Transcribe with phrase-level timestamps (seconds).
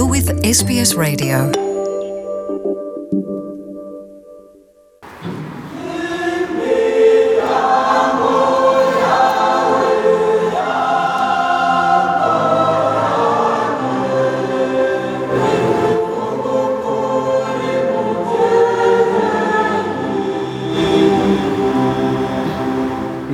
[0.00, 1.52] You're with SBS Radio.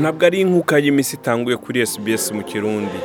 [0.00, 2.98] ntabwo ari inkuka y'imisi itanguye kuri SBS mu kirundi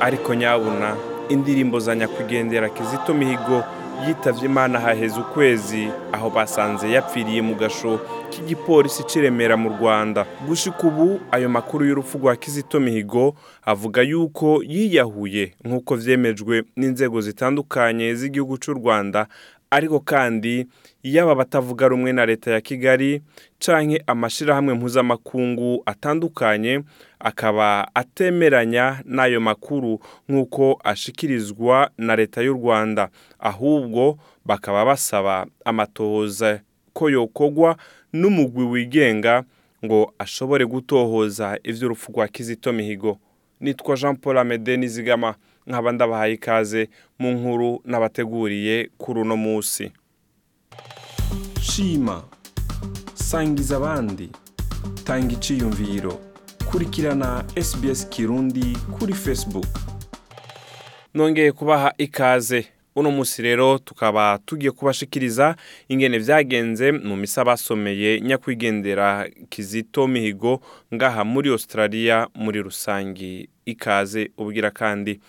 [0.00, 0.96] ariko nyabuna
[1.30, 3.62] indirimbo za nyakwigendera kizito mihigo
[4.06, 10.26] yitavye imana haheze ukwezi aho basanze yapfiriye mu gasho k'igipolisi c'iremera mu rwanda.
[10.46, 13.34] Gushika ubu ayo makuru y'urupfu rwa kizito mihigo
[13.66, 19.26] avuga yuko yiyahuye nk'uko vyemejwe n'inzego zitandukanye z'igihugu c'u rwanda
[19.70, 20.66] ariko kandi
[21.02, 23.22] yaba batavuga rumwe na leta ya kigali
[23.58, 26.80] canke amashirahamwe mpuzamakungu atandukanye
[27.18, 33.08] akaba atemeranya n'ayo makuru nk'uko ashikirizwa na leta y'u rwanda.
[33.38, 36.60] Ahubwo bakaba basaba amatohoza
[36.92, 37.76] ko yokogwa
[38.12, 39.44] n'umugwi wigenga
[39.84, 43.18] ngo ashobore gutohoza ivy'urupfu rwa kizito mihigo.
[43.60, 45.34] Nitwa jean paul amede nizigama
[45.66, 46.88] nkaba ndabahaye ikaze
[47.18, 49.92] mu nkuru n'abateguriye kuri uno munsi.
[51.60, 52.24] Shima
[53.14, 54.30] sangiza abandi
[55.04, 56.20] tanga iciyumviro
[56.70, 59.66] kurikirana sbs kirundi kuri facebook.
[61.14, 62.66] Nongeye kubaha ikaze.
[63.00, 65.56] Uno munsi rero tukaba tugiye kubashikiriza
[65.88, 70.60] ingene vyagenze mu misa basomeye nyakwigendera kizito mihigo
[70.94, 75.20] ngaha muri australia muri rusangi ikaze ubwira kandi.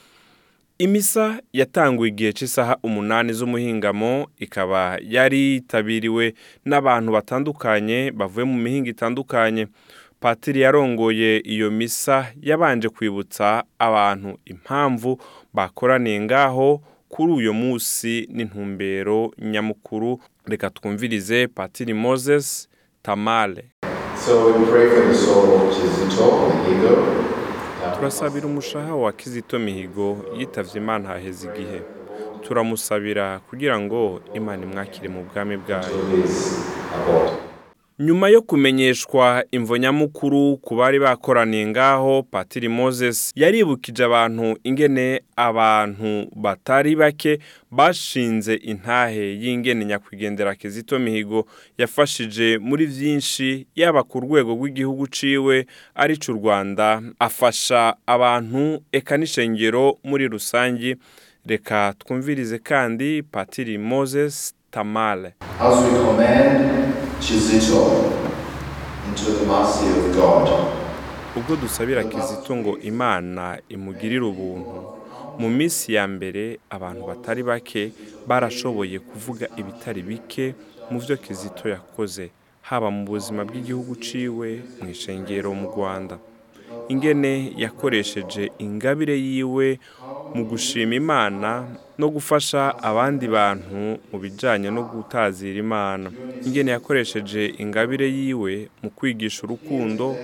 [0.77, 6.33] Imisa yatanguye igihe cy'isaha umunani z'umuhingamo ikaba yari yitabiriwe
[6.65, 9.67] n'abantu batandukanye bavuye mu mihinga itandukanye.
[10.19, 15.21] Patiri yarongoye iyo misa yabanje kwibutsa abantu impamvu
[15.53, 16.81] bakoraniye ngaho
[17.11, 20.19] kuri uyu munsi n'intumbero nyamukuru.
[20.45, 22.69] Reka twumvirize patiri moses
[23.03, 23.63] tamale.
[27.95, 31.81] Turasabira umushaha wa kizito mihigo yitavye imana haheze igihe.
[32.41, 35.97] Turamusabira kugira ngo imana imwakire mu bwami bwayo.
[38.01, 46.27] Nyuma yo kumenyeshwa imvo nyamukuru ku bari bakoraniye ngaho patiri moses yaribukije abantu ingene abantu
[46.35, 47.39] batari bake
[47.71, 51.45] bashinze intahe y'ingene nyakwigendera kizito mihigo
[51.77, 59.97] yafashije muri vyinshi yaba ku rwego rw'igihugu ciwe arico u rwanda afasha abantu eka n'ishengero
[60.03, 60.95] muri rusangi
[61.45, 68.11] reka twumvirize kandi patiri moses tamale As we commend Kizito
[69.07, 70.49] into the mercy of God,
[71.35, 74.83] ubwo dusabira kizito ngo imana imugirire ubuntu.
[75.39, 77.91] Mu minsi ya mbere abantu batari bake
[78.27, 80.55] barashoboye kuvuga ibitari bike
[80.91, 82.29] mu byo kizito yakoze
[82.61, 86.17] haba mu buzima bw'igihugu ciwe mu ishengero mu rwanda.
[86.91, 89.79] Ingene yakoresheje ingabire yiwe
[90.35, 91.49] mu gushima imana
[91.99, 93.79] no gufasha abandi bantu
[94.11, 96.07] mu bijyanye no gutazira imana.
[96.45, 98.53] Ingene yakoresheje ingabire yiwe
[98.83, 100.15] mu kwigisha urukundo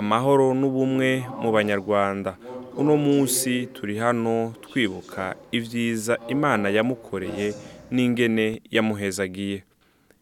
[0.00, 1.10] amahoro n'ubumwe
[1.42, 2.36] mu banyarwanda.
[2.80, 7.46] Uno munsi turi hano twibuka ibyiza imana yamukoreye
[7.90, 9.62] n'ingene yamuhezagiye.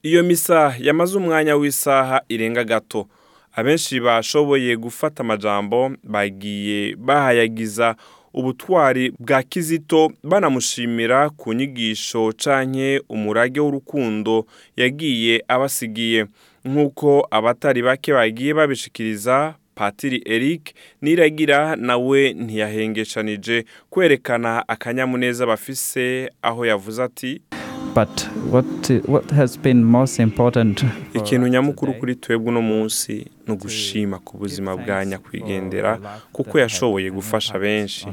[0.03, 3.07] Iyo misa yamaze umwanya w'isaha irenga gato.
[3.57, 7.97] Abenshi bashoboye gufata amajambo bagiye bahayagiza
[8.35, 14.47] ubutwari bwa kizito banamushimira ku nyigisho canke umurage w'urukundo
[14.77, 16.27] yagiye abasigiye.
[16.65, 27.03] Nk'uko abatari bake bagiye babishikiriza patiri eric niragira nawe ntiyahengeshanije kwerekana akanyamuneza bafise aho yavuze
[27.03, 27.41] ati
[31.15, 35.99] ikintu nyamukuru kuri twebwe uno munsi ni ugushima ku buzima bwa nyakwigendera
[36.33, 38.07] kuko yashoboye gufasha benshi.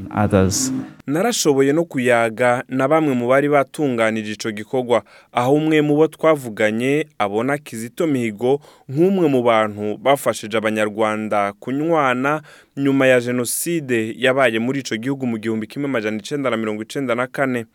[1.08, 5.04] narashoboye no kuyaga na bamwe mu bari batunganije ico gikorwa.
[5.32, 12.42] Aho umwe mu bo twavuganye abona kizito mihigo nk'umwe mu bantu bafashije abanyarwanda kunywana
[12.78, 17.16] nyuma ya jenoside yabaye muri ico gihugu mu gihumbi kimwe amajana icenda na mirongo icenda
[17.16, 17.66] na kane.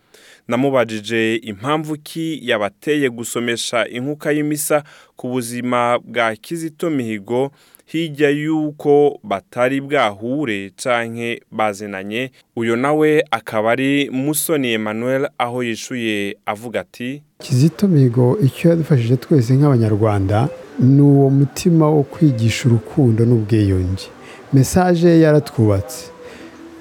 [0.48, 4.82] Namubajije impamvu ki yabateye gusomesha inkuka y'imisa
[5.16, 7.50] ku buzima bwa kizito mihigo
[7.86, 16.80] hirya y'uko batari bwahure canke bazinanye uyo nawe akaba ari musoni emmanuel aho yishuye avuga
[16.80, 20.48] ati kizito mihigo icyo yadufashije twese nk'abanyarwanda
[20.78, 24.04] ni uwo mutima wo kwigisha urukundo n'ubwiyunge.
[24.52, 26.10] Mesaje yaratwubatse.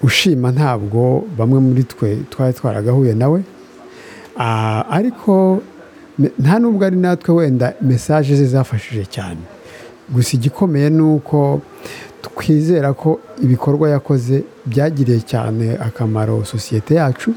[0.04, 3.42] Ushima ntabwo bamwe muri twe twari twaragahuye nawe.
[4.90, 5.62] Ariko
[6.20, 9.42] me- nta nubwo ari natwe wenda mesaje ze zafashije cyane.
[10.10, 11.62] Gusa igikomeye ni uko
[12.22, 17.34] twizera ko ibikorwa yakoze byagiriye cyane akamaro sosiyete yacu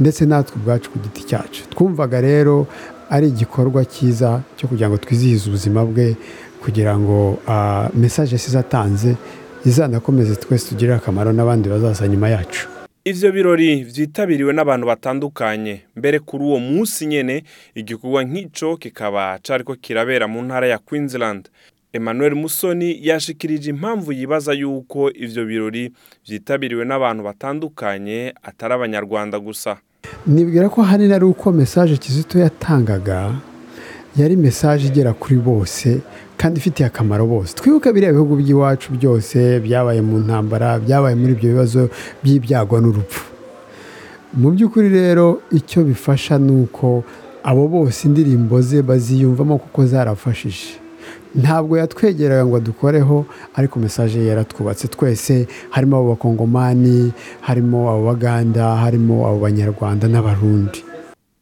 [0.00, 1.60] ndetse natwe ubwacu ku giti cyacu.
[1.70, 2.66] Twumvaga rero
[3.10, 6.16] ari igikorwa cyiza cyo kugira ngo twizihize ubuzima bwe
[6.62, 9.16] kugira ngo ah, mesaje yasize atanze
[9.64, 12.68] izanakomeze twese tugirire akamaro n'abandi bazaza nyuma yacu.
[13.04, 15.80] Ivyo birori vyitabiriwe n'abantu batandukanye.
[15.96, 17.44] Mbere kuri uwo munsi nyene
[17.74, 21.48] igikorwa nk'ico kikaba cariko kirabera mu ntara ya Queensland.
[21.92, 25.92] Emmanuel Musoni yashikirije impamvu yibaza yuko ivyo birori
[26.28, 29.76] vyitabiriwe n'abantu batandukanye atari abanyarwanda gusa.
[30.26, 33.32] Nibwira ko ahanini ari uko mesaje kizito yatangaga
[34.16, 36.00] yari mesaje igera kuri bose
[36.36, 37.54] kandi ifitiye akamaro bose.
[37.54, 41.88] Twibuke biriya bihugu by'iwacu byose byabaye mu ntambara byabaye muri ibyo bibazo
[42.22, 43.24] by'ibyago n'urupfu.
[44.34, 47.04] Mu by'ukuri rero icyo bifasha ni uko
[47.42, 50.78] abo bose indirimbo ze baziyumvamo kuko zarafashije.
[51.34, 54.88] Ntabwo yatwegeraga ngo adukoreho ariko mesaje yaratwubatse.
[54.88, 60.82] Twese harimo abo bakongomani harimo abo baganda harimo abo banyarwanda n'abarundi.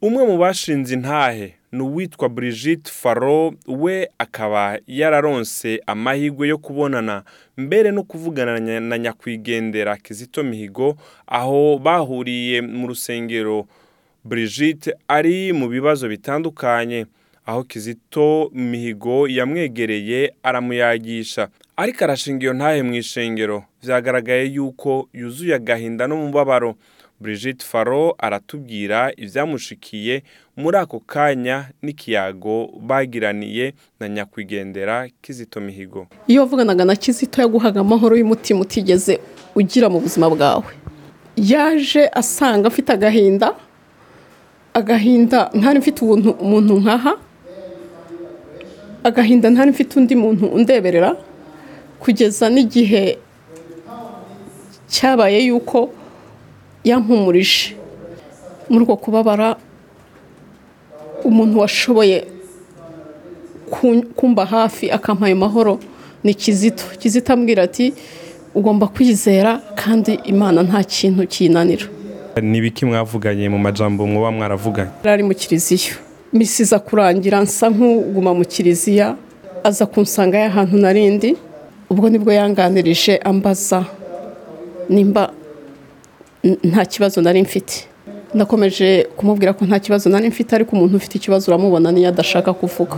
[0.03, 7.23] Umwe mu bashinze intahe ni uwitwa Brigitte Faro we akaba yararonse amahirwe yo kubonana
[7.57, 13.67] mbere no kuvugana na- nyakwigendera Kizito Mihigo aho bahuriye mu rusengero.
[14.25, 17.07] Brigitte ari mu bibazo bitandukanye
[17.47, 21.49] aho Kizito Mihigo yamwegereye aramuyagisha.
[21.77, 23.65] Ariko arashinga iyo ntahe mu ishengero.
[23.83, 26.75] Vyagaragaye yuko yuzuye agahinda n'umubabaro.
[27.21, 30.23] Brigitte Faro aratubwira ibyamushikiye
[30.57, 36.07] muri ako kanya n'ikiyago bagiraniye na nyakwigendera Kizito Mihigo.
[36.27, 39.19] Iyo wavuganaga na kizito yaguhaga amahoro y'umutima utigeze
[39.55, 40.71] ugira mu buzima bwawe.
[41.37, 43.55] Yaje asanga afite agahinda
[44.75, 47.13] agahinda ntari mfite umuntu nkaha
[49.05, 51.17] agahinda ntari mfite undi muntu undeberera
[51.99, 53.19] kugeza n'igihe
[54.87, 55.91] cyabaye yuko
[56.89, 57.77] yampumurije
[58.71, 59.57] muri uko kubabara
[61.25, 62.25] umuntu washoboye
[64.17, 65.79] kumba hafi akampa ayo mahoro
[66.25, 66.85] ni kizito.
[66.99, 67.95] Kizito ambwira ati
[68.55, 71.87] ugomba kwizera kandi imana nta kintu kiyinanira
[72.43, 74.91] ni ibiki mwavuganye mu majambo muba mwaravuganye?
[75.05, 75.95] Ari mu kiliziya.
[76.33, 79.17] Misi iza kurangira nsa nk'uguma mu kiliziya
[79.65, 81.31] aza kunsanga y'ahantu narindi
[81.91, 83.85] ubwo ni bwo yanganirije ambaza.
[84.89, 85.33] Nimba
[86.45, 87.85] nta kibazo nari mfite.
[88.35, 92.97] Nakomeje kumubwira ko nta kibazo nari mfite ariko umuntu ufite ikibazo uramubona niyo adashaka kuvuga.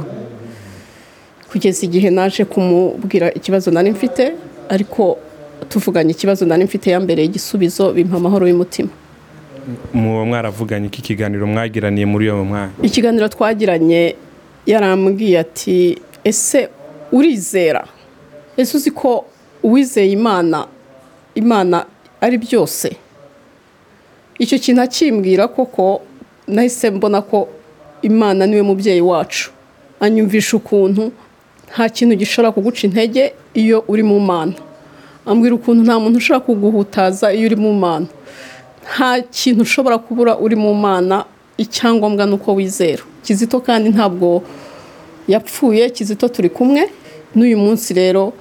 [1.50, 4.32] Kugeza igihe naje kumubwira ikibazo nari mfite
[4.68, 5.18] ariko
[5.68, 8.88] tuvuganye ikibazo nari mfite yambereye igisubizo bimpa amahoro y'umutima.
[9.94, 12.70] Muba mwaravuganye iki kiganiro mwagiraniye muri uwo mwanya?
[12.82, 14.14] Ikiganiro twagiranye
[14.66, 16.68] yarambwiye ati ese
[17.12, 17.84] urizera?
[18.56, 19.24] Ese uzi ko
[19.62, 20.66] uwizeye imana
[21.34, 21.86] imana
[22.20, 22.96] ari byose?
[24.42, 26.00] Icyo kintu akimbwira koko
[26.48, 27.48] nahise mbona ko
[28.02, 29.50] imana ni we mubyeyi wacu.
[30.00, 31.12] Anyumvisha ukuntu
[31.70, 34.54] nta kintu gishobora kuguca intege iyo uri mu mana.
[35.28, 38.06] Ambwira ukuntu nta muntu ushobora kuguhutaza iyo uri mu mana.
[38.96, 41.24] Nta kintu ushobora kubura uri mu mana
[41.60, 43.02] icyangombwa ni uko wizera.
[43.22, 44.42] Kizito kandi ntabwo
[45.28, 46.88] yapfuye kizito turi kumwe.
[47.36, 48.32] N'uyu munsi rero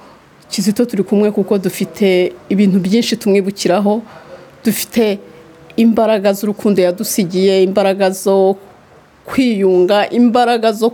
[0.50, 4.02] kizito turi kumwe kuko dufite ibintu byinshi tumwibukiraho.
[4.64, 5.18] Dufite
[5.80, 8.56] imbaraga z'urukundo yadusigiye imbaraga zo
[9.24, 10.92] kwiyunga imbaraga zo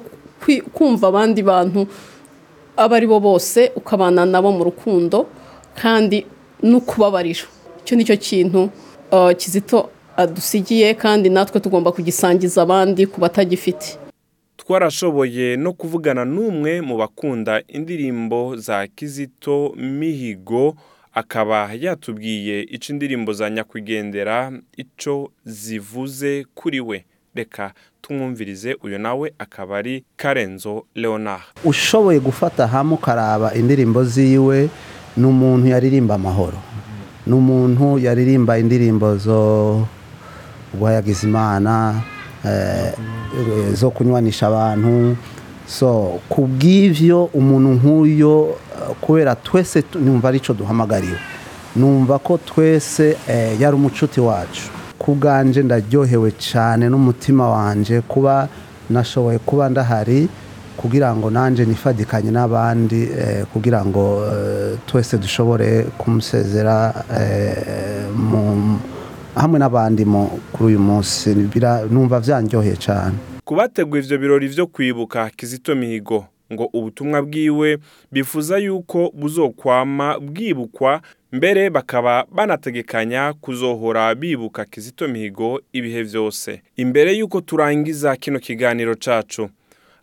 [0.73, 1.87] kumva abandi bantu
[2.77, 5.27] abo ari bo bose ukabana nabo mu rukundo
[5.75, 6.27] kandi
[6.63, 7.45] no kubabarira
[7.83, 8.61] icyo ni cyo kintu
[9.13, 13.99] uh, kizito adusigiye kandi natwe tugomba kugisangiza abandi ku batagifite.
[14.57, 20.75] Twarashoboye no kuvugana n'umwe mu bakunda indirimbo za kizito mihigo
[21.21, 27.05] akaba yatubwiye icyo indirimbo za nyakwigendera icyo zivuze kuri we.
[27.35, 31.43] Reka tumwumvirize uyu nawe akaba ari karenzo leonard.
[31.65, 34.69] Ushoboye gufata hamwe ukaraba indirimbo ziwe
[35.17, 36.59] ni umuntu yaririmba amahoro.
[37.27, 39.41] Ni umuntu yaririmba indirimbo zo
[40.75, 42.03] guhayagiza imana
[42.45, 42.93] eh,
[43.75, 45.17] zo kunywanisha abantu
[45.67, 51.19] so ku bw'ibyo umuntu nk'uyo eh, kubera twese numva ari cyo duhamagariwe.
[51.77, 54.71] Numva ko twese eh, yari umucuti wacu.
[54.99, 58.49] Ku bwanje ndaryohewe cyane n'umutima wanje kuba
[58.91, 60.29] nashoboye kuba ndahari
[60.77, 64.23] kugira ngo nanjye nifadikanye n'abandi eh, kugira ngo
[64.87, 66.95] twese dushobore kumusezera
[68.17, 68.79] mu
[69.35, 70.05] hamwe n'abandi
[70.53, 71.35] kuri uyu munsi.
[71.91, 77.79] Numva byanryoheye cyane kubategura ivyo birori vyo kwibuka Kizito Mihigo ngo ubutumwa bwiwe
[78.13, 81.01] bifuza yuko buzokwama bwibukwa
[81.33, 86.63] mbere bakaba banategekanya kuzohora bibuka Kizito Mihigo ibihe vyose.
[86.77, 89.49] Imbere yuko turangiza kino kiganiro cacu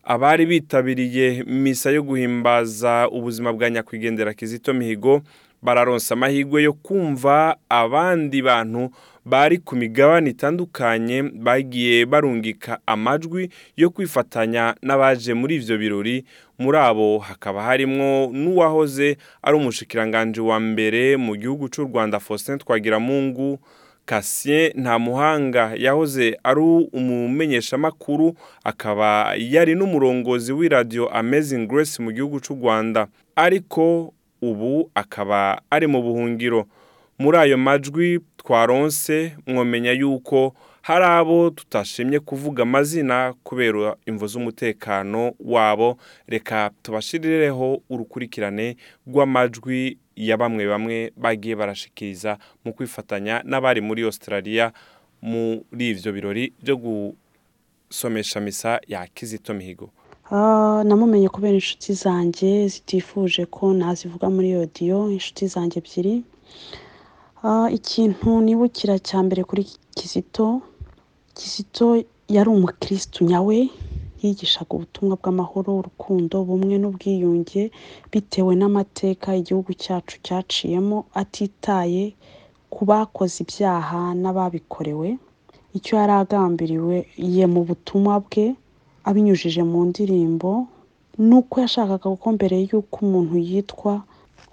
[0.03, 5.21] abari bitabiriye misa yo guhimbaza ubuzima bwa nyakwigendera Kizito Mihigo
[5.61, 8.89] bararonsa amahirwe yo kumva abandi bantu
[9.25, 16.25] bari ku migabane itandukanye bagiye barungika amajwi yo kwifatanya n'abaje muri ivyo birori.
[16.59, 23.59] Muri abo hakaba harimwo n'uwahoze ari umushikiranganje wa mbere mu gihugu c'u Rwanda Faustin Twagiramungu.
[24.05, 26.59] Cassien Ntamuhanga yahoze ari
[26.93, 33.07] umumenyeshamakuru akaba yari n'umurongozi w'iradiyo Amazing Grace mu gihugu c'u Rwanda.
[33.35, 36.67] Ariko ubu akaba ari mu buhungiro.
[37.19, 45.97] Muri ayo majwi twaronse mwomenya yuko hari abo tutashimye kuvuga amazina kubera imvo z'umutekano wabo.
[46.27, 48.75] Reka tubashirireho urukurikirane
[49.07, 54.71] rw'amajwi ya bamwe bamwe bagiye barashikiriza mu kwifatanya n'abari muri Australia
[55.21, 59.89] muri ivyo birori byo gusomesha misa ya Kizito Mihigo.
[60.31, 66.23] Ah, namumenye kubera inshuti zanjye zitifuje ko nazivuga muri odiyo inshuti zanjye ebyiri.
[67.77, 69.63] Ikintu nibukira cya mbere kuri
[69.97, 70.61] kizito.
[71.35, 71.85] Kizito
[72.35, 73.57] yari umukirisitu nyawe
[74.21, 77.71] yigishaga ubutumwa bw'amahoro urukundo ubumwe n'ubwiyunge
[78.11, 82.03] bitewe n'amateka igihugu cyacu cyaciyemo atitaye
[82.73, 85.17] ku bakoze ibyaha n'ababikorewe.
[85.77, 88.55] Icyo yari agambiriwe ye mu butumwa bwe
[89.03, 90.67] abinyujije mu ndirimbo
[91.17, 93.93] ni uko yashakaga ko mbere y'uko umuntu yitwa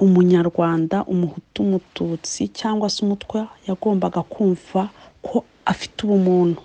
[0.04, 4.88] umunyarwanda umuhutu umututsi cyangwa se umutwa yagombaga kumva
[5.26, 6.60] ko afite ubumuntu.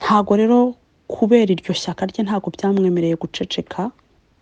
[0.00, 0.58] Ntago rero
[1.08, 3.82] kubera iryo shyaka rye ntago byamwemereye guceceka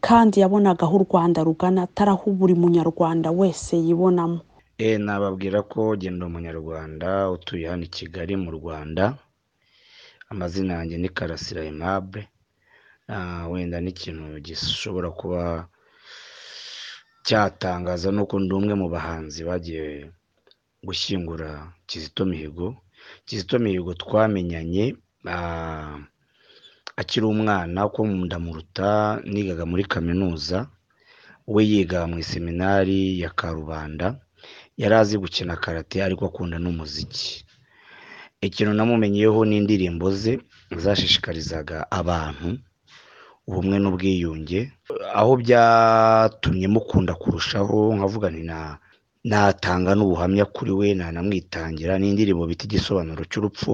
[0.06, 4.40] kandi yabonaga aho u rwanda rugana atari aho buri munyarwanda wese yibonamo.
[4.78, 9.14] E, nababwira ko genda umunyarwanda utuye hano i Kigali mu Rwanda
[10.32, 12.26] amazina yanjye ni Karasira Aimable
[13.08, 15.66] Ah, wenda n'ikintu gishobora kuba
[17.26, 19.84] cyatangaza nuko ndi umwe mu bahanzi bagiye
[20.86, 21.48] gushyingura
[21.88, 22.68] Kizito Mihigo.
[23.26, 24.84] Kizito Mihigo twamenyanye
[25.34, 25.98] ah,
[27.00, 28.88] akiri umwana ko ndamuruta
[29.32, 30.58] nigaga muri kaminuza.
[31.46, 34.06] We yiga mu iseminari ya Karubanda.
[34.80, 37.44] Yari azi gukina karate ariko akunda n'umuziki.
[38.46, 40.32] Ikintu namumenyeyeho n'indirimbo ze
[40.82, 42.48] zashishikarizaga abantu
[43.48, 44.60] ubumwe n'ubwiyunge
[45.20, 48.58] aho byatumye mukunda kurushaho nkavuga nti na
[49.30, 53.70] natanga n'ubuhamya kuri we nanamwitangira n'indirimbo bita igisobanuro cy'urupfu.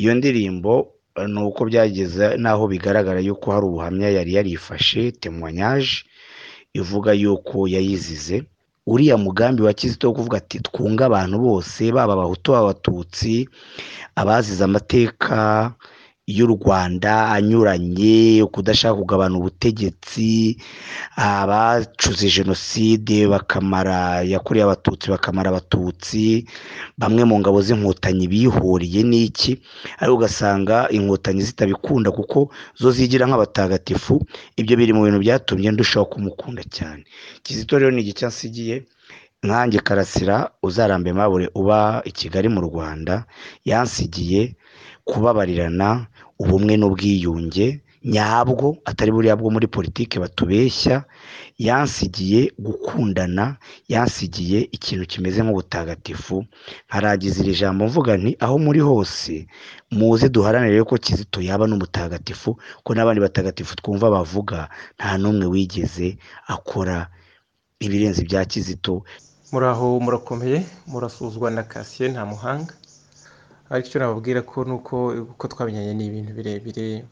[0.00, 0.72] Iyo ndirimbo
[1.32, 5.92] ni uko byageze n'aho bigaragara yuko hari ubuhamya yari yarifashe temoignage
[6.80, 8.36] ivuga yuko yayizize.
[8.86, 13.46] Uriya mugambi wa kizito wo kuvuga ati twunge abantu bose baba abahutu baba abatutsi
[14.20, 15.38] abazize amateka
[16.36, 20.56] y'u rwanda anyuranye kudashaka kugabana ubutegetsi
[21.16, 26.46] abacuze jenoside bakamara yakorewe abatutsi bakamara abatutsi
[26.98, 29.52] bamwe mu ngabo z'inkotanyi bihuriye n'iki?
[29.98, 32.38] Ariko ugasanga inkotanyi zitabikunda kuko
[32.80, 34.14] zo zigira nk'abatagatifu
[34.60, 37.02] ibyo biri mu bintu byatumye ndushaho kumukunda cyane.
[37.42, 38.84] Kizito rero ni igice ansigiye
[39.42, 43.24] nkanjye karasira uzarambe mabure uba i kigali mu rwanda
[43.64, 44.54] yansigiye
[45.10, 46.06] kubabarirana
[46.38, 51.04] ubumwe n'ubwiyunge nyabwo atari buriya bwo muri politiki batubeshya
[51.60, 53.56] yansigiye gukundana
[53.92, 56.44] yansigiye ikintu kimeze nk'ubutagatifu.
[56.88, 59.44] Nkaragiza iri jambo mvuga nti aho muri hose
[59.92, 66.16] muze duharanire ko kizito yaba n'umutagatifu ko n'abandi batagatifu twumva bavuga nta n'umwe wigeze
[66.48, 67.08] akora
[67.84, 69.04] ibirenze ibya kizito.
[69.52, 72.72] Muraho murakomeye murasuzwa na kasiye nta muhanga
[73.70, 77.04] ariko icyo nababwira ko ni uko twamenyanye ni ibintu birebire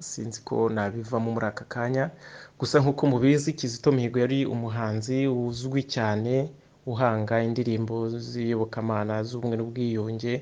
[0.00, 2.10] sinzi ko nabivamo muri aka kanya.
[2.58, 6.32] Gusa nk'uko mubizi kizito mihigo yari umuhanzi uzwi cyane
[6.86, 10.34] uhanga indirimbo z'iyobokamana z'ubumwe n'ubwiyunge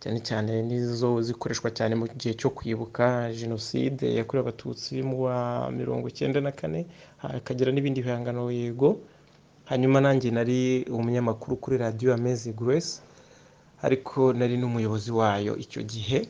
[0.00, 3.04] cyane cyane n'izo zikoreshwa cyane mu gihe cyo kwibuka
[3.38, 5.38] jenoside yakorewe abatutsi mu wa
[5.78, 6.80] mirongo icyenda na kane
[7.22, 8.98] hakagira n'ibindi bihangano yego.
[9.70, 10.58] Hanyuma nanjye nari
[10.90, 12.92] umunyamakuru kuri radiyo amezi grace.
[13.82, 16.28] Ariko nari n'umuyobozi wayo icyo gihe.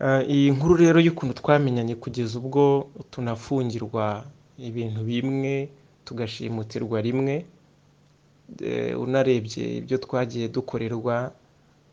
[0.00, 4.24] Ah, iyi nkuru rero y'ukuntu twamenyanye kugeza ubwo tunafungirwa
[4.58, 5.68] ibintu bimwe
[6.04, 7.44] tugashimutirwa rimwe
[8.62, 11.30] Eh, unarebye ibyo twagiye dukorerwa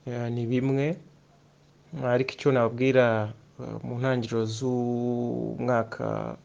[0.10, 0.98] eh, ni bimwe.
[2.04, 3.30] Ariko icyo nababwira
[3.62, 6.38] eh, mu ntangiriro z'umwaka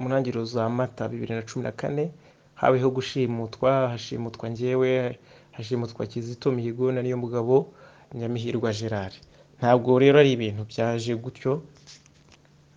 [0.00, 2.10] mu ntangiriro za mata bibiri na cumi na kane
[2.54, 5.18] habayeho gushimutwa hashimutwa ngewe
[5.52, 7.68] hashimutwa kizito mihigo na niyo mugabo
[8.14, 9.14] nyamihirwa gerard.
[9.58, 11.62] Ntabwo rero ari ibintu byaje gutyo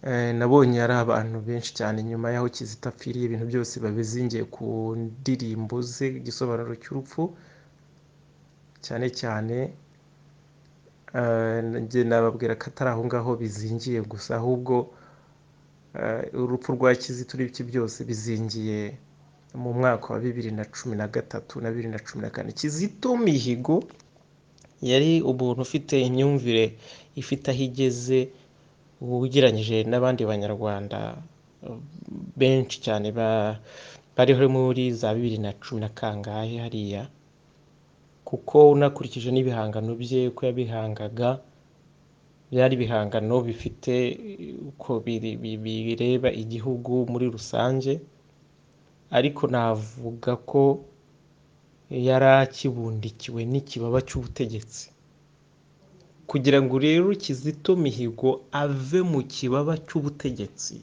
[0.04, 2.02] Eh, nabonye ari abantu benshi cyane.
[2.04, 4.66] Nyuma y'aho kizito apfiriye ibintu byose babizingiye ku
[4.98, 7.22] ndirimbo ze igisobanuro cy'urupfu
[8.82, 9.56] cyane cyane
[11.14, 14.90] eh, nababwira ko atari aho ngaho bizingiye gusa ahubwo
[15.94, 18.98] eh, urupfu rwa kizito n'ibiki byose bizingiye
[19.54, 22.52] mu mwaka wa bibiri na cumi na gatatu na bibiri na cumi na kane.
[22.58, 23.84] Kizito mihigo
[24.82, 26.66] yari umuntu ufite imyumvire
[27.22, 28.20] ifite aho igeze
[29.02, 31.00] ugereranyije n'abandi banyarwanda
[31.66, 31.78] eh,
[32.40, 33.58] benshi cyane ba-
[34.16, 37.04] bariho muri za bibiri na cumi na kangahe hariya
[38.28, 41.30] kuko unakurikije n'ibihangano bye uko yabihangaga
[42.52, 43.94] byari ibihangano bifite
[44.72, 47.94] uko bireba igihugu muri rusange
[49.12, 50.62] ariko navuga ko
[51.92, 54.90] yari akibundikiwe n'ikibaba cy'ubutegetsi.
[56.30, 60.76] Kugira ngo rero kizito mihigo ave mu kibaba cy'ubutegetsi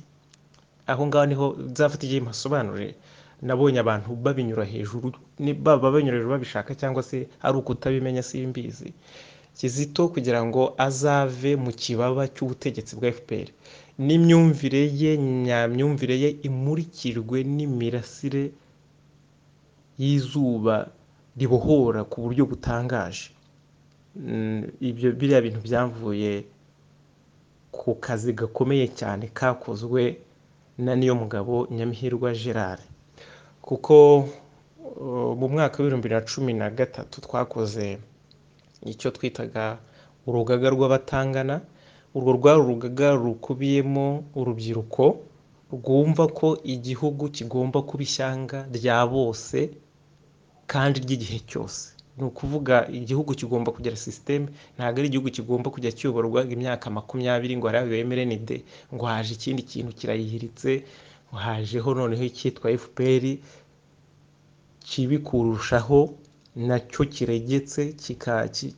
[0.91, 2.95] aho ngaho ni ho nzafata igihe mpasobanurire
[3.47, 5.13] nabonye abantu babinyura hejuru
[5.65, 8.93] baba banyura hejuru babishaka cyangwa se ari ukutabimenya simbizi
[9.57, 13.49] kizito kugira ngo azave mu kibaba cy'ubutegetsi bwa fpr
[14.07, 15.13] n'imyumvire ye
[15.47, 18.45] nyamyumvire ye imurikirwe n'imirasire
[19.99, 20.89] y'izuba
[21.37, 23.31] ribohora ku buryo butangaje.
[24.17, 26.45] Mm, ibyo biriya bintu byavuye
[27.71, 30.19] ku kazi gakomeye cyane kakozwe
[30.79, 32.81] na niyo mugabo nyamihirwa gerard.
[33.63, 37.99] Kuko uh, mu mwaka w'ibihumbi na cumi na gatatu twakoze
[38.83, 39.79] icyo twitaga
[40.27, 41.61] urugaga rw'abatangana.
[42.15, 45.05] Urwo rwari urugaga rukubiyemo urubyiruko
[45.73, 49.71] rwumva ko igihugu kigomba kuba ishyanga rya bose
[50.73, 51.83] kandi ry'igihe cyose.
[52.19, 57.67] Ni ukuvuga igihugu kigomba kugira sisiteme ntabwo ari igihugu kigomba kujya kiyoborwa imyaka makumyabiri ngo
[57.71, 58.57] hariya bemerenide
[58.95, 60.71] ngo haje ikindi kintu kirayihiritse
[61.45, 63.25] hajeho noneho icyitwa fpr
[64.89, 66.01] kibi kurushaho
[66.57, 67.83] na cyo kiregetse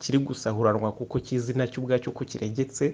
[0.01, 2.85] kiri gusahuranwa kuko kizi na cyo ubwacyo ko kiregetse.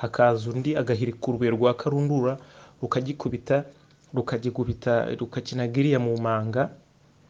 [0.00, 2.38] Hakaza undi agahirika urubuye rwa karundura
[2.82, 3.64] rukagikubita
[4.16, 6.70] rukagikubita rukakinaga iriya mu manga.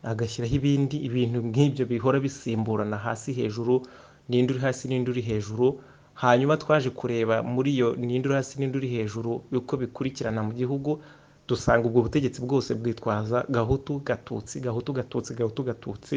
[0.02, 3.82] Agashyiraho ibindi ibintu nk'ibyo bihora bisimburana hasi hejuru
[4.28, 5.80] n'indi uri hasi n'indi uri hejuru.
[6.14, 11.00] Hanyuma twaje kureba muri iyo n'indi uri hasi n'indi uri hejuru uko bikurikirana mu gihugu
[11.48, 16.16] dusanga ubwo butegetsi bwose bwitwaza gahutu gatutsi gahutu gatutsi gahutu gatutsi.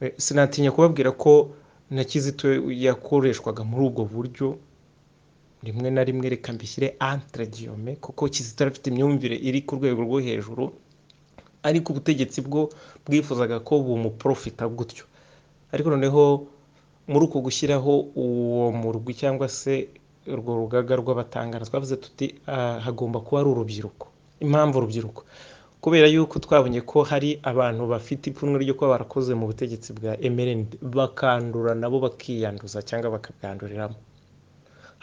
[0.00, 1.50] Eh, sinatinya kubabwira ko
[1.90, 2.46] na kizito
[2.86, 4.58] yakoreshwaga muri ubwo buryo.
[5.64, 10.00] Rimwe na rimwe reka mbishyire entre guillemets kuko kizito yari afite imyumvire iri ku rwego
[10.02, 10.72] rwo hejuru.
[11.68, 12.68] Ariko ubutegetsi bwo
[13.06, 15.04] bwifuzaga ko bumuprofita gutyo.
[15.72, 16.22] Ariko noneho
[17.10, 19.88] muri uko gushyiraho uwo murwi cyangwa se
[20.28, 24.06] urwo rugaga rw'abatangana twavuze tuti "Ah, hagomba kuba ari urubyiruko.
[24.40, 25.20] Impamvu urubyiruko?
[25.84, 30.76] Kubera yuko twabonye ko hari abantu bafite ipfunwe ryo kuba barakoze mu butegetsi bwa emerenide
[30.80, 33.96] bakandura nabo bakiyanduza cyangwa bakabwanduriramo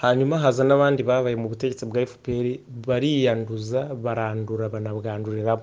[0.02, 2.45] hanyuma haza n'abandi babaye mu butegetsi bwa fpr
[2.88, 5.62] bariyanduza barandura banabwanduriramo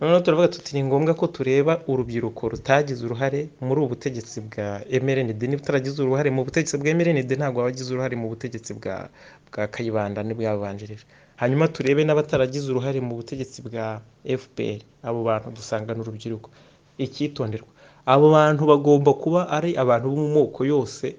[0.00, 5.46] noneho turavuga tuti ni ngombwa ko tureba urubyiruko rutagize uruhare muri ubu butegetsi bwa emerenide
[5.46, 8.96] niba utaragize uruhare mu butegetsi bwa emerenide ntabwo wagize uruhare mu butegetsi bwa
[9.52, 11.04] bwa kayibanda n'ubwabanjirije
[11.40, 14.00] hanyuma turebe n'abataragize uruhare mu butegetsi bwa
[14.40, 16.48] fpr abo bantu dusangana urubyiruko.
[17.04, 17.68] Icyitonderwa.
[18.06, 21.16] Abo bantu bagomba kuba ari abantu bo mu moko yose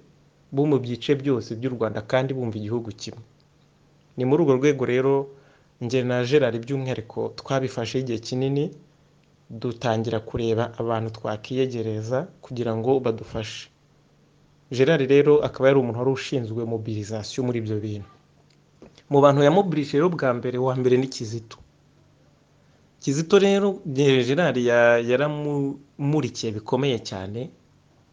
[0.53, 3.21] bo mu byice byose by'u rwanda kandi bumva igihugu kimwe.
[4.17, 5.13] Ni muri urwo rwego rero
[5.81, 8.63] njye na gerard by'umwihariko twabifashe igihe kinini
[9.49, 13.67] dutangira kureba abantu twakiyegereza kugira ngo badufashe.
[14.71, 18.09] Gerard rero akaba yari umuntu wari ushinzwe mobilisation muri ibyo bintu.
[19.11, 21.57] Mu bantu yamobilije rero bwa mbere wa mbere ni kizito.
[23.03, 23.79] Kizito rero
[24.27, 27.49] gerard ya- yaramumurikiye bikomeye cyane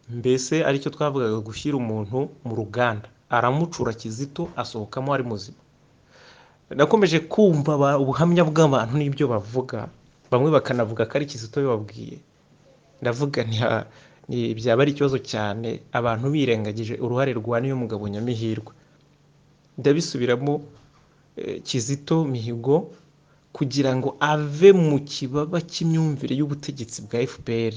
[0.09, 3.07] mbese ari cyo twavugaga gushyira umuntu mu ruganda.
[3.29, 5.61] Aramucura kizito asohokamo ari muzima.
[6.75, 9.89] Nakomeje kumva ubuhamya bw'abantu n'ibyo bavuga.
[10.31, 12.17] Bamwe bakanavuga ko ari kizito bibabwiye
[13.01, 13.41] ndavuga
[14.59, 15.79] byaba ari ikibazo cyane.
[15.91, 18.73] Abantu birengagije uruhare rwa niyo mugabo nyamihirwe.
[19.79, 20.61] Ndabisubiramo
[21.37, 22.91] eh, kizito mihigo
[23.55, 27.75] kugira ngo ave mu kibaba cy'imyumvire y'ubutegetsi bwa fpr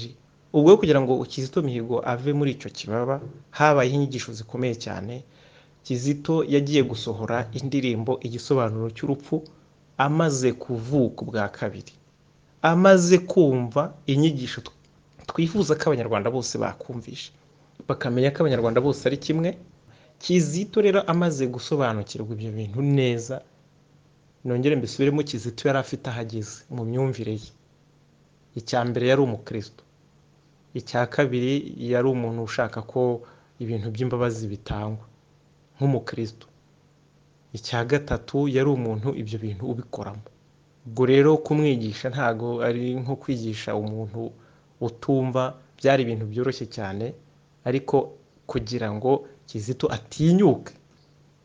[0.53, 3.21] ubwo kugira ngo kizito mihigo ave muri icyo kibaba
[3.57, 5.23] habayeho inyigisho zikomeye cyane.
[5.83, 9.43] Kizito yagiye gusohora indirimbo igisobanuro cy'urupfu
[9.97, 11.93] amaze kuvuka ubwa kabiri.
[12.61, 14.75] Amaze kumva inyigisho tw-
[15.27, 17.31] twifuza ko abanyarwanda bose bakumvisha.
[17.87, 19.57] Bakamenya ko abanyarwanda bose ari kimwe.
[20.23, 23.41] Kizito rero amaze gusobanukirwa ibyo bintu neza.
[24.45, 27.49] Nongere mbisubiremo kizito yari afite aho ageze mu myumvire ye.
[28.55, 29.83] Icya mbere yari umukristo.
[30.73, 33.01] Icya kabiri yari umuntu ushaka ko
[33.59, 35.03] ibintu by'imbabazi bitangwa.
[35.77, 36.47] Nk'umukristo.
[37.53, 40.25] Icya gatatu yari umuntu ibyo bintu ubikoramo.
[40.87, 44.31] Ubwo rero kumwigisha ntago ari nko kwigisha umuntu
[44.81, 45.43] utumva
[45.77, 47.05] byari ibintu byoroshye cyane
[47.65, 47.95] ariko
[48.49, 49.11] kugira ngo
[49.47, 50.73] kizito atinyuke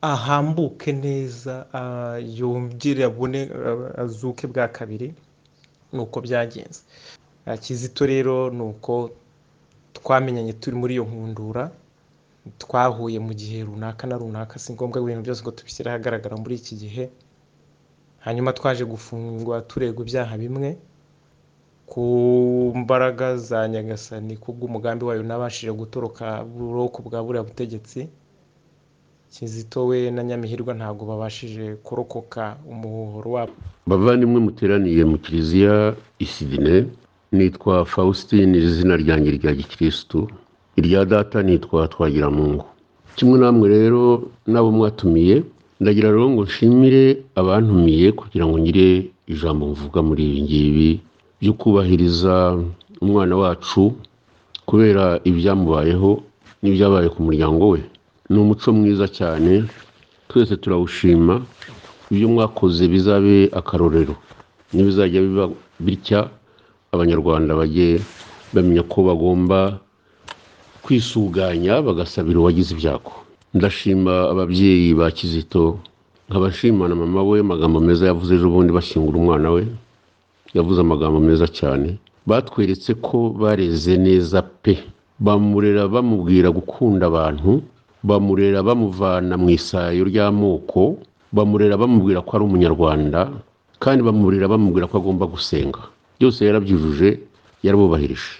[0.02, 1.54] ahambuke neza
[2.38, 3.40] yongere abone
[4.02, 5.14] azuke bwa kabiri
[5.92, 6.80] ni uko byagenze.
[7.62, 9.10] Kizito rero ni uko
[9.92, 11.70] twamenyanye turi muri iyo nkundura
[12.58, 16.74] twahuye mu gihe runaka na runaka si ngombwa ibintu byose ngo tubishyire ahagaragara muri iki
[16.76, 17.04] gihe.
[18.24, 20.76] Hanyuma twaje gufungwa turegwa ibyaha bimwe
[21.86, 22.02] ku
[22.76, 28.08] mbaraga za nyagasani kubw'umugambi wayo nabashije gutoroka buroko bwa buriya butegetsi.
[29.32, 33.52] Kizito we na nyamihirwa ntabwo babashije kurokoka umuhoro wabo.
[33.86, 36.86] Bavandimwe muteraniye mu kiliziya isidine
[37.32, 40.28] nitwa faustin iri zina ryanjye rya gikirisitu
[40.78, 42.64] irya data nitwa twagiramungu
[43.16, 44.02] kimwe namwe rero
[44.50, 45.36] n'abo mwatumiye
[45.80, 47.04] ndagira rero ngo nshimire
[47.40, 48.88] abantumiye kugira ngo ngire
[49.32, 50.90] ijambo mvuga muri ibi ngibi
[51.40, 52.34] byo kubahiriza
[53.04, 53.82] umwana wacu
[54.68, 56.10] kubera ibyamubayeho
[56.62, 57.80] n'ibyabaye ku muryango we.
[58.30, 59.52] Ni umuco mwiza cyane
[60.28, 61.34] twese turawushima
[62.10, 64.14] ibyo mwakoze bizabe akarorero.
[64.74, 65.46] N'ibizajya biba
[65.80, 66.20] bitya
[66.92, 68.00] abanyarwanda bajye
[68.52, 69.78] bamenya ko bagomba
[70.88, 73.12] kwisuganya bagasabira uwagize ibyago
[73.54, 75.76] ndashima ababyeyi ba kizito
[76.28, 79.62] nkabashima na mama we amagambo meza yavuze ejo bundi bashyingura umwana we.
[80.56, 81.88] Yavuze amagambo meza cyane.
[82.28, 84.74] Batweretse ko bareze neza pe.
[85.20, 87.60] Bamurera bamubwira gukunda abantu
[88.08, 90.96] bamurera bamuvana mu isayo ry'amoko
[91.36, 93.20] bamurera bamubwira ko ari umunyarwanda
[93.82, 95.80] kandi bamurera bamubwira ko agomba gusenga.
[96.16, 97.08] Byose yarabyujuje
[97.64, 98.32] yarabubahirije.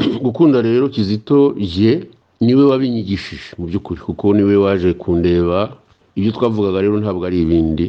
[0.24, 2.08] gukunda rero kizito ye
[2.40, 5.76] ni we wabinyigishije mu by'ukuri kuko ni we waje kundeba
[6.16, 7.86] ibyo twavugaga rero ntabwo ari ibindi.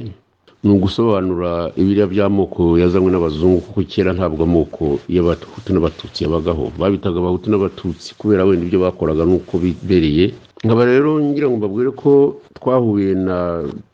[0.63, 6.69] Ni ugusobanura ibiriya by'amoko yazanywe n'abazungu kuko kera ntabwo amoko y'abahutu n'abatutsi yabagaho.
[6.79, 10.25] Babitaga abahutu n'abatutsi kubera wenda ibyo bakoraga n'uko bibereye.
[10.63, 12.11] Nkaba rero ngira ngo mbabwire ko
[12.53, 13.37] twahuye na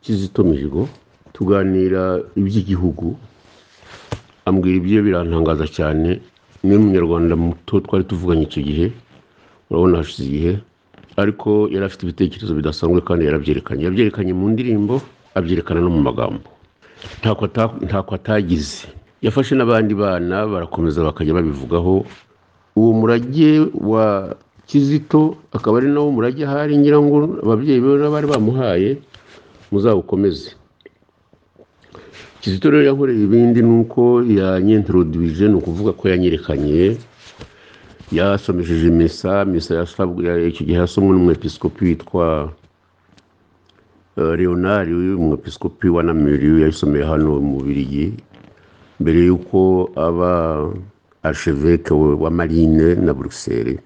[0.03, 0.89] kizito mihigo
[1.32, 3.15] tuganira iby'igihugu
[4.47, 6.19] ambwira ibyo birantangaza cyane.
[6.63, 8.86] Ni we munyarwanda muto twari tuvuganye icyo gihe
[9.70, 10.54] urabona hashize igihe
[11.17, 13.84] ariko yari afite ibitekerezo bidasanzwe kandi yarabyerekanye.
[13.89, 15.02] Yabyerekanye mu ndirimbo
[15.38, 16.46] abyerekana no mu magambo.
[17.22, 18.86] Ntako ata- ntako atagize
[19.22, 22.06] yafashe n'abandi bana barakomeza bakajya babivugaho.
[22.78, 24.36] Uwo murage wa
[24.70, 28.89] kizito akaba ari nawo murage ahari ngira ngo ababyeyi be bari bamuhaye
[29.72, 30.54] muzawukomeze
[32.41, 34.02] kizito rero yankoreye ibindi ni uko
[34.39, 36.97] yanyenterodwije ni ukuvuga ko yanyerekanye
[38.12, 39.73] yasomesheje misa misa
[40.50, 42.26] icyo gihe yasomwe n'umwepiskopi witwa
[44.17, 48.13] eh, leonard umwepiskopi wa namiri yayisomeye hano mu Bubiligi
[49.00, 50.32] mbere y'uko aba
[51.23, 53.80] archevêque wa marine na bruxelles.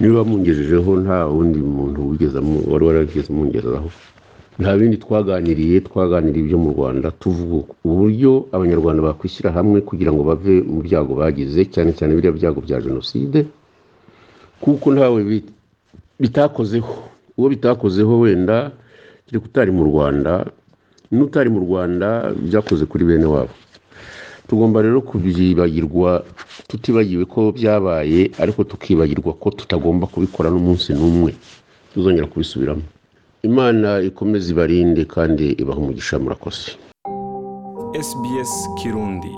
[0.00, 2.38] Niba wamungejejeho nta wundi muntu wigeze
[2.70, 3.88] wari warageze amungezaho
[4.58, 10.62] nta bindi twaganiriye twaganiriye ibyo mu rwanda tuvuga uburyo abanyarwanda bakwishyira hamwe kugira ngo bave
[10.72, 13.38] mu byago bagize cyane cyane biriya byago bya jenoside
[14.62, 15.50] kuko ntawe bi-
[16.22, 16.92] bitakozeho.
[17.36, 18.70] Uwo bitakozeho wenda
[19.26, 20.46] kereka utari mu rwanda
[21.10, 23.50] n'utari mu rwanda byakoze kuri bene wabo.
[24.46, 26.22] Tugomba rero kubyibagirwa
[26.70, 31.34] tutibagiwe ko byabaye ariko tukibagirwa ko tutagomba kubikora n'umunsi n'umwe.
[31.92, 32.82] Tuzongera kubisubiramo.
[33.48, 36.72] Imana ikomeze ibarinde kandi ibaha umugisha murakoze.
[38.08, 38.52] SBS
[38.82, 39.32] Kirundi.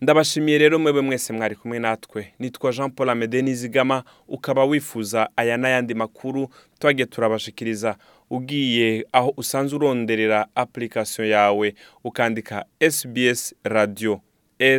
[0.00, 2.34] Ndabashimiye rero mwebwe mwese mwari kumwe natwe.
[2.38, 6.48] Nitwa jean paul amede nizigama ukaba wifuza aya n'ayandi makuru
[6.78, 7.96] twagiye turabashikiriza.
[8.30, 14.20] Ugiye aho usanzwe uronderera application yawe ukandika sbs radio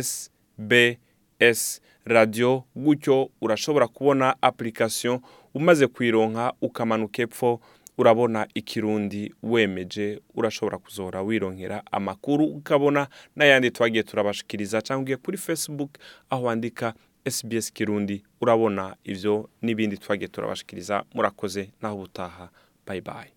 [0.02, 5.20] sbs radio gutyo urashobora kubona application
[5.54, 7.60] umaze kuyironka ukamanuka epfo
[7.98, 15.90] urabona ikirundi wemeje urashobora kuzohora wironkera amakuru ukabona n'ayandi twagiye turabashikiriza cyangwa ugiye kuri facebook
[16.30, 16.94] aho wandika
[17.30, 22.48] SBS Kirundi urabona ivyo n'ibindi twagiye turabashikiriza murakoze naho ubutaha
[22.86, 23.30] bye bye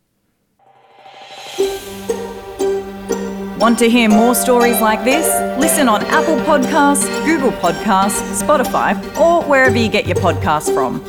[3.59, 5.25] Want to hear more stories like this?
[5.59, 11.01] Listen on Apple Podcasts, Google Podcasts, Spotify, or wherever you get your podcasts from.